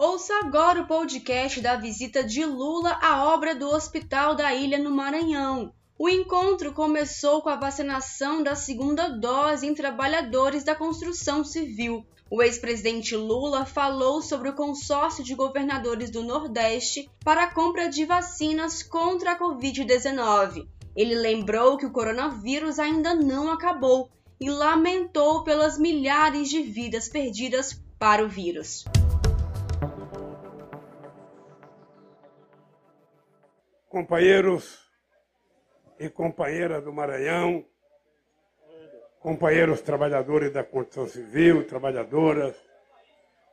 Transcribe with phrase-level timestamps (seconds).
[0.00, 4.92] Ouça agora o podcast da visita de Lula à obra do Hospital da Ilha no
[4.92, 5.72] Maranhão.
[5.98, 12.06] O encontro começou com a vacinação da segunda dose em trabalhadores da construção civil.
[12.30, 18.04] O ex-presidente Lula falou sobre o consórcio de governadores do Nordeste para a compra de
[18.04, 20.68] vacinas contra a Covid-19.
[20.94, 24.08] Ele lembrou que o coronavírus ainda não acabou
[24.40, 28.84] e lamentou pelas milhares de vidas perdidas para o vírus.
[33.88, 34.86] Companheiros
[35.98, 37.64] e companheiras do Maranhão,
[39.18, 42.54] companheiros trabalhadores da construção civil, trabalhadoras,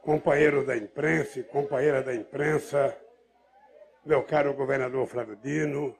[0.02, 2.96] companheiros da imprensa e companheiras da imprensa,
[4.06, 5.98] meu caro governador Flávio Dino,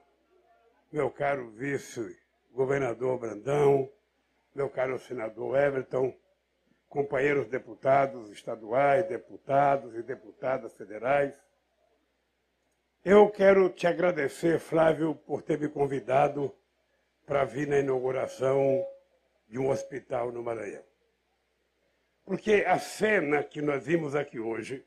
[0.92, 3.90] meu caro vice-governador Brandão,
[4.54, 6.14] meu caro senador Everton,
[6.88, 11.34] companheiros deputados estaduais, deputados e deputadas federais.
[13.08, 16.52] Eu quero te agradecer, Flávio, por ter me convidado
[17.24, 18.84] para vir na inauguração
[19.46, 20.82] de um hospital no Maranhão.
[22.24, 24.84] Porque a cena que nós vimos aqui hoje,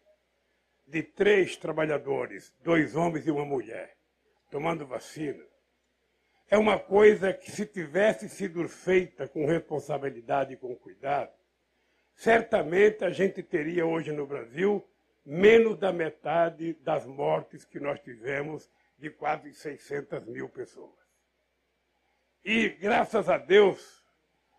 [0.86, 3.96] de três trabalhadores, dois homens e uma mulher,
[4.52, 5.46] tomando vacina,
[6.50, 11.32] é uma coisa que, se tivesse sido feita com responsabilidade e com cuidado,
[12.14, 14.86] certamente a gente teria hoje no Brasil
[15.32, 20.98] menos da metade das mortes que nós tivemos, de quase 600 mil pessoas.
[22.44, 24.04] E, graças a Deus,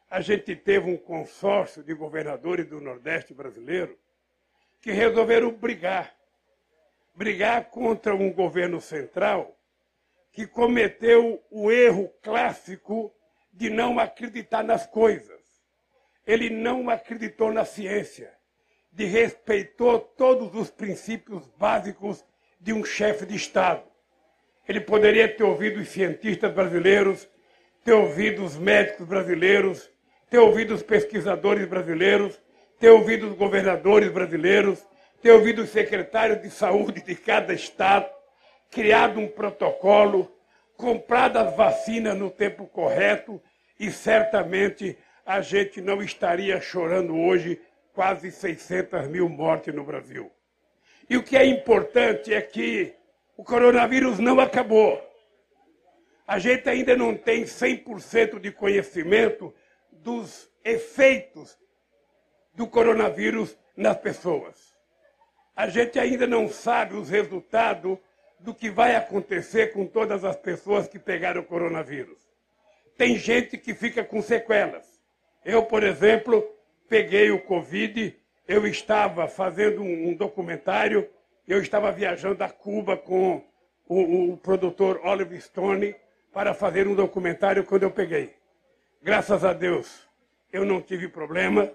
[0.09, 3.99] a gente teve um consórcio de governadores do Nordeste brasileiro
[4.81, 6.17] que resolveram brigar
[7.17, 9.59] brigar contra um governo central
[10.31, 13.13] que cometeu o erro clássico
[13.53, 15.41] de não acreditar nas coisas.
[16.25, 18.33] Ele não acreditou na ciência,
[18.93, 22.25] de respeitou todos os princípios básicos
[22.61, 23.83] de um chefe de Estado.
[24.69, 27.29] Ele poderia ter ouvido os cientistas brasileiros,
[27.85, 29.91] ter ouvido os médicos brasileiros,
[30.29, 32.41] ter ouvido os pesquisadores brasileiros,
[32.79, 34.85] ter ouvido os governadores brasileiros,
[35.23, 38.09] ter ouvido os secretários de saúde de cada estado,
[38.71, 40.31] criado um protocolo,
[40.77, 43.41] comprado as vacinas no tempo correto
[43.79, 44.97] e certamente
[45.27, 47.61] a gente não estaria chorando hoje
[47.93, 50.31] quase 600 mil mortes no Brasil.
[51.09, 52.95] E o que é importante é que
[53.37, 55.03] o coronavírus não acabou.
[56.27, 59.53] A gente ainda não tem 100% de conhecimento
[59.91, 61.59] dos efeitos
[62.55, 64.77] do coronavírus nas pessoas.
[65.57, 67.99] A gente ainda não sabe os resultados
[68.39, 72.19] do que vai acontecer com todas as pessoas que pegaram o coronavírus.
[72.97, 75.01] Tem gente que fica com sequelas.
[75.45, 76.47] Eu, por exemplo,
[76.91, 78.17] peguei o Covid,
[78.49, 81.09] eu estava fazendo um documentário,
[81.47, 83.45] eu estava viajando a Cuba com
[83.89, 85.95] o, o produtor Oliver Stone
[86.33, 88.35] para fazer um documentário quando eu peguei.
[89.01, 90.09] Graças a Deus,
[90.53, 91.73] eu não tive problema,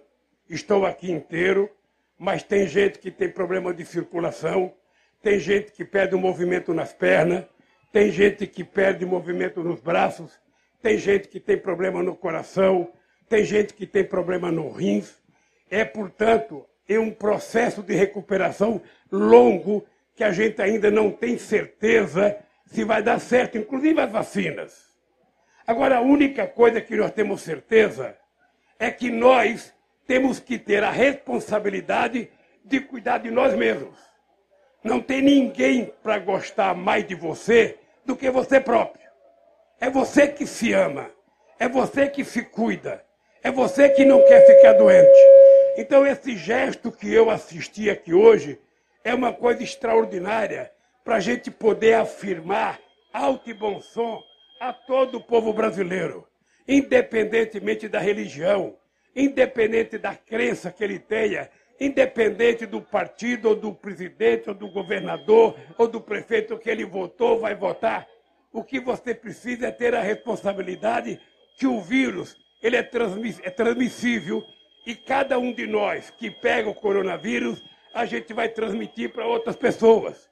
[0.50, 1.72] estou aqui inteiro,
[2.20, 4.74] mas tem gente que tem problema de circulação,
[5.22, 7.46] tem gente que perde o movimento nas pernas,
[7.90, 10.38] tem gente que perde movimento nos braços,
[10.82, 12.92] tem gente que tem problema no coração,
[13.28, 15.16] tem gente que tem problema no rins.
[15.70, 18.82] É, portanto, é um processo de recuperação
[19.12, 24.96] longo que a gente ainda não tem certeza se vai dar certo, inclusive as vacinas.
[25.68, 28.16] Agora, a única coisa que nós temos certeza
[28.80, 29.74] é que nós
[30.06, 32.30] temos que ter a responsabilidade
[32.64, 33.98] de cuidar de nós mesmos.
[34.84, 39.06] Não tem ninguém para gostar mais de você do que você próprio.
[39.80, 41.10] É você que se ama.
[41.60, 43.05] É você que se cuida.
[43.46, 45.20] É você que não quer ficar doente.
[45.78, 48.60] Então, esse gesto que eu assisti aqui hoje
[49.04, 50.72] é uma coisa extraordinária
[51.04, 52.80] para a gente poder afirmar
[53.14, 54.20] alto e bom som
[54.60, 56.28] a todo o povo brasileiro,
[56.68, 58.76] independentemente da religião,
[59.16, 61.48] independente da crença que ele tenha,
[61.80, 67.42] independente do partido, ou do presidente, ou do governador, ou do prefeito que ele votou,
[67.42, 68.08] vai votar.
[68.52, 71.22] O que você precisa é ter a responsabilidade
[71.60, 74.46] que o vírus ele é, transmiss é transmissível
[74.86, 77.64] e cada um de nós que pega o coronavírus,
[77.94, 80.30] a gente vai transmitir para outras pessoas.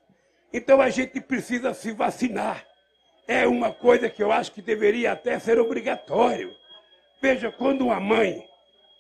[0.51, 2.65] Então a gente precisa se vacinar.
[3.27, 6.51] É uma coisa que eu acho que deveria até ser obrigatório.
[7.21, 8.45] Veja, quando uma mãe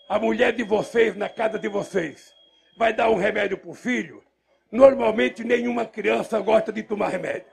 [0.07, 2.33] a mulher de vocês, na casa de vocês,
[2.77, 4.23] vai dar um remédio para o filho,
[4.71, 7.47] normalmente nenhuma criança gosta de tomar remédio.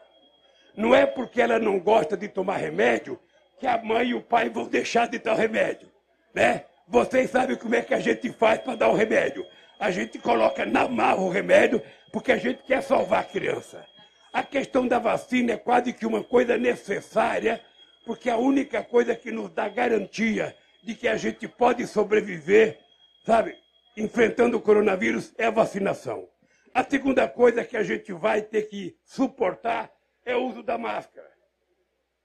[0.76, 3.18] Não é porque ela não gosta de tomar remédio
[3.60, 5.88] que a mãe e o pai vão deixar de dar o remédio.
[6.34, 6.64] Né?
[6.88, 9.46] Vocês sabem como é que a gente faz para dar o remédio.
[9.78, 13.86] a gente coloca na marra o remédio porque a gente quer salvar a criança.
[14.32, 17.60] A questão da vacina é quase que uma coisa necessária,
[18.04, 22.78] porque é a única coisa que nos dá garantia de que a gente pode sobreviver,
[23.24, 23.56] sabe,
[23.96, 26.28] enfrentando o coronavírus é a vacinação.
[26.74, 29.90] A segunda coisa que a gente vai ter que suportar
[30.24, 31.29] é o uso da máscara.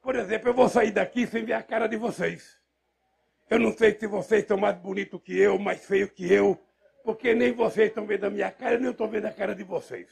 [0.06, 2.62] Por exemplo, eu vou sair daqui sem ver a cara de vocês.
[3.50, 6.64] Eu não sei se vocês estão mais bonitos que eu, mais feios que eu,
[7.04, 9.64] porque nem vocês estão vendo a minha cara, nem eu estou vendo a cara de
[9.64, 10.08] vocês.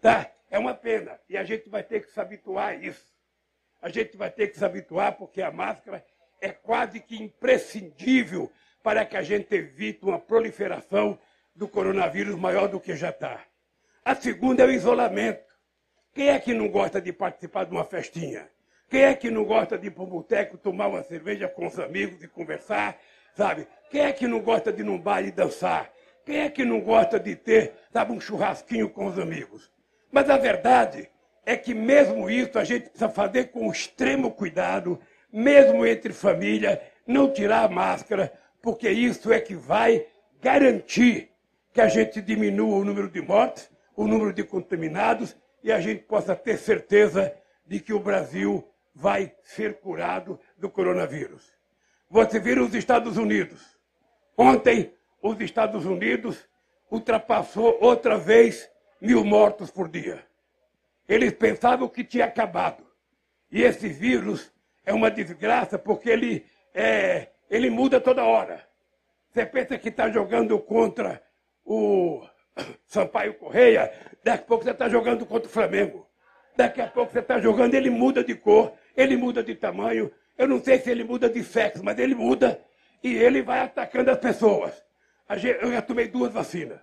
[0.00, 0.32] Tá?
[0.48, 1.20] É uma pena.
[1.28, 3.04] E a gente vai ter que se habituar a isso.
[3.82, 6.02] A gente vai ter que se habituar porque a máscara
[6.40, 8.50] é quase que imprescindível
[8.82, 11.18] para que a gente evite uma proliferação
[11.54, 13.44] do coronavírus maior do que já está.
[14.02, 15.44] A segunda é o isolamento.
[16.14, 18.48] Quem é que não gosta de participar de uma festinha?
[18.88, 21.78] Quem é que não gosta de ir para o boteco, tomar uma cerveja com os
[21.78, 22.96] amigos e conversar,
[23.34, 23.66] sabe?
[23.90, 25.90] Quem é que não gosta de ir num bar e dançar?
[26.24, 29.70] Quem é que não gosta de ter, sabe, um churrasquinho com os amigos?
[30.10, 31.08] Mas a verdade
[31.44, 35.00] é que mesmo isso a gente precisa fazer com extremo cuidado,
[35.32, 40.06] mesmo entre família, não tirar a máscara, porque isso é que vai
[40.40, 41.30] garantir
[41.72, 46.02] que a gente diminua o número de mortes, o número de contaminados e a gente
[46.04, 47.32] possa ter certeza
[47.66, 48.66] de que o Brasil
[48.96, 51.52] vai ser curado do coronavírus.
[52.08, 53.78] Você viu os Estados Unidos.
[54.38, 56.48] Ontem, os Estados Unidos
[56.90, 60.26] ultrapassou outra vez mil mortos por dia.
[61.06, 62.86] Eles pensavam que tinha acabado.
[63.50, 64.50] E esse vírus
[64.84, 68.66] é uma desgraça porque ele, é, ele muda toda hora.
[69.28, 71.22] Você pensa que está jogando contra
[71.62, 72.26] o
[72.86, 73.92] Sampaio Correia,
[74.24, 76.08] daqui a pouco você está jogando contra o Flamengo.
[76.56, 80.10] Daqui a pouco você está jogando, ele muda de cor, ele muda de tamanho.
[80.36, 82.60] Eu não sei se ele muda de sexo, mas ele muda
[83.02, 84.72] e ele vai atacando as pessoas.
[85.60, 86.80] Eu já tomei duas vacinas.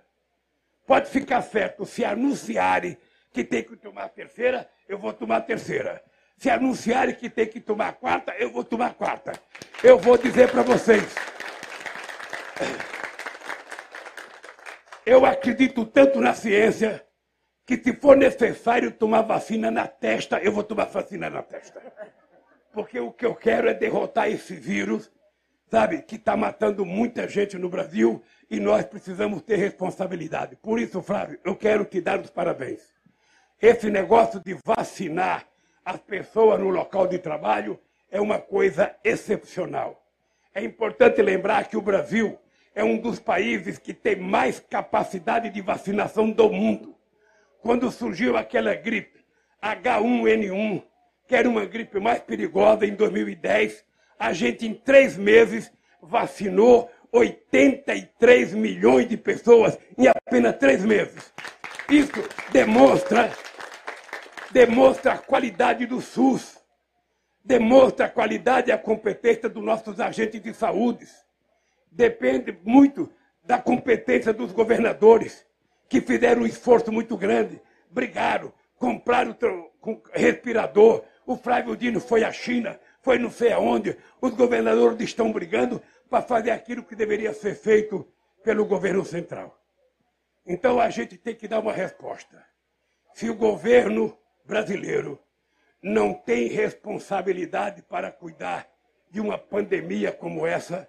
[0.86, 2.96] Pode ficar certo, se anunciarem
[3.32, 6.02] que tem que tomar a terceira, eu vou tomar a terceira.
[6.36, 9.32] Se anunciarem que tem que tomar a quarta, eu vou tomar a quarta.
[9.82, 11.14] Eu vou dizer para vocês.
[15.06, 17.04] Eu acredito tanto na ciência
[17.66, 21.80] que se for necessário tomar vacina na testa, eu vou tomar vacina na testa.
[22.72, 25.10] Porque o que eu quero é derrotar esse vírus,
[25.70, 30.56] sabe, que está matando muita gente no Brasil e nós precisamos ter responsabilidade.
[30.56, 32.92] Por isso, Flávio, eu quero te dar os parabéns.
[33.60, 35.46] Esse negócio de vacinar
[35.84, 37.80] as pessoas no local de trabalho
[38.10, 40.04] é uma coisa excepcional.
[40.54, 42.38] É importante lembrar que o Brasil
[42.74, 46.93] é um dos países que tem mais capacidade de vacinação do mundo.
[47.64, 49.24] Quando surgiu aquela gripe
[49.62, 50.84] H1N1,
[51.26, 53.82] que era uma gripe mais perigosa em 2010,
[54.18, 55.72] a gente em três meses
[56.02, 61.32] vacinou 83 milhões de pessoas em apenas três meses.
[61.88, 62.12] Isso
[62.52, 63.32] demonstra,
[64.50, 66.62] demonstra a qualidade do SUS,
[67.42, 71.06] demonstra a qualidade e a competência dos nossos agentes de saúde.
[71.90, 73.10] Depende muito
[73.42, 75.43] da competência dos governadores,
[75.88, 77.60] que fizeram um esforço muito grande,
[77.90, 79.36] brigaram, compraram
[80.12, 81.04] respirador.
[81.26, 83.96] O Flávio Dino foi à China, foi não sei aonde.
[84.20, 88.06] Os governadores estão brigando para fazer aquilo que deveria ser feito
[88.42, 89.58] pelo governo central.
[90.46, 92.44] Então a gente tem que dar uma resposta.
[93.14, 95.18] Se o governo brasileiro
[95.82, 98.68] não tem responsabilidade para cuidar
[99.10, 100.88] de uma pandemia como essa,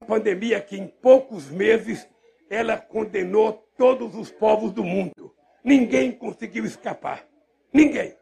[0.00, 2.08] uma pandemia que em poucos meses
[2.50, 5.32] ela condenou todos os povos do mundo.
[5.62, 7.24] Ninguém conseguiu escapar.
[7.72, 8.16] Ninguém.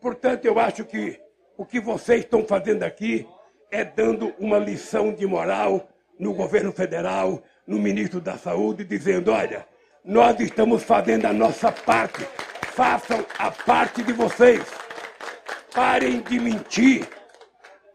[0.00, 1.18] Portanto, eu acho que
[1.56, 3.26] o que vocês estão fazendo aqui
[3.70, 5.88] é dando uma lição de moral
[6.18, 9.66] no governo federal, no ministro da Saúde, dizendo: olha,
[10.04, 12.22] nós estamos fazendo a nossa parte,
[12.72, 14.62] façam a parte de vocês.
[15.74, 17.08] Parem de mentir,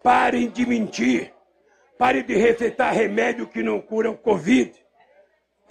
[0.01, 1.33] parem de mentir,
[1.97, 4.82] parem de receitar remédio que não cura o Covid,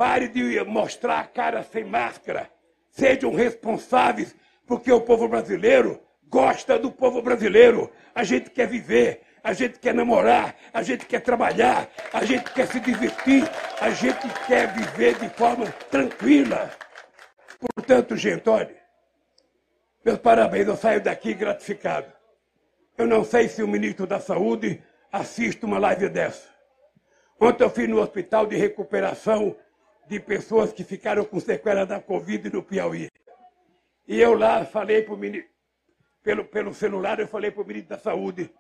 [0.02, 2.50] parem de mostrar a cara sem máscara,
[2.90, 4.34] sejam responsáveis,
[4.66, 7.88] porque o povo brasileiro gosta do povo brasileiro.
[8.12, 12.66] A gente quer viver, a gente quer namorar, a gente quer trabalhar, a gente quer
[12.66, 13.48] se divertir,
[13.80, 16.68] a gente quer viver de forma tranquila.
[17.60, 18.74] Portanto, gente, olha,
[20.04, 22.12] meus parabéns, eu saio daqui gratificado.
[22.98, 24.82] Eu não sei se o ministro da Saúde
[25.12, 26.48] assiste uma live dessa.
[27.40, 29.54] Ontem eu fui no hospital de recuperação
[30.08, 33.08] de pessoas que ficaram com sequela da Covid no Piauí.
[34.06, 35.50] E eu lá falei para o ministro,
[36.22, 38.52] pelo, pelo celular, eu falei para o ministro da Saúde,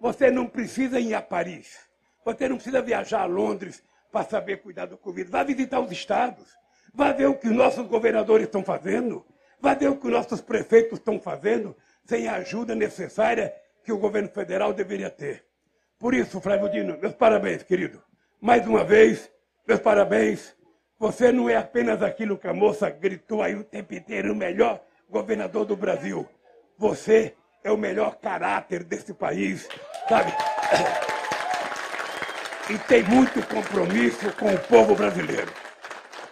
[0.00, 1.88] você não precisa ir a Paris.
[2.24, 3.82] Você não precisa viajar a Londres
[4.12, 5.30] para saber cuidar do Covid.
[5.30, 6.56] Vá visitar os estados.
[6.94, 9.26] Vá ver o que nossos governadores estão fazendo.
[9.60, 14.28] Vá ver o que nossos prefeitos estão fazendo sem a ajuda necessária que o governo
[14.28, 15.44] federal deveria ter.
[15.98, 18.02] Por isso, Flávio Dino, meus parabéns, querido.
[18.40, 19.30] Mais uma vez,
[19.66, 20.56] meus parabéns.
[20.98, 24.82] Você não é apenas aquilo que a moça gritou aí o tempo inteiro, o melhor
[25.08, 26.28] governador do Brasil.
[26.76, 29.68] Você é o melhor caráter desse país,
[30.08, 30.32] sabe?
[32.68, 35.52] E tem muito compromisso com o povo brasileiro.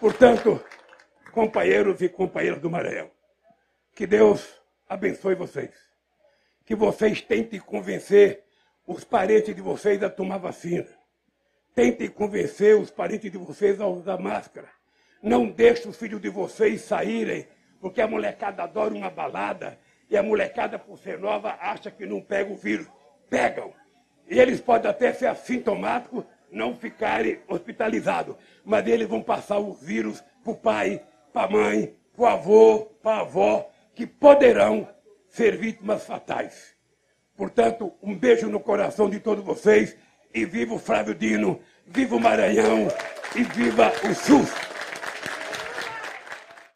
[0.00, 0.60] Portanto,
[1.30, 3.08] companheiros e companheiras do Maranhão,
[3.94, 5.70] que Deus abençoe vocês.
[6.64, 8.42] Que vocês tentem convencer
[8.84, 10.88] os parentes de vocês a tomar vacina.
[11.76, 14.66] Tentem convencer os parentes de vocês a usar máscara.
[15.22, 17.46] Não deixe os filhos de vocês saírem,
[17.82, 19.78] porque a molecada adora uma balada
[20.08, 22.86] e a molecada, por ser nova, acha que não pega o vírus.
[23.28, 23.74] Pegam.
[24.26, 30.24] E eles podem até ser assintomáticos, não ficarem hospitalizados, mas eles vão passar o vírus
[30.42, 34.88] para o pai, para a mãe, para o avô, para a avó, que poderão
[35.28, 36.74] ser vítimas fatais.
[37.36, 39.94] Portanto, um beijo no coração de todos vocês
[40.36, 42.88] e viva o Flávio Dino, viva o Maranhão
[43.34, 44.65] e viva o SUS!